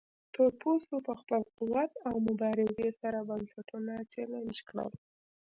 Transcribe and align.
تورپوستو 0.33 0.95
په 1.07 1.13
خپل 1.21 1.41
قوت 1.57 1.91
او 2.07 2.15
مبارزې 2.29 2.89
سره 3.01 3.19
بنسټونه 3.29 3.93
چلنج 4.11 4.55
کړل. 4.67 4.91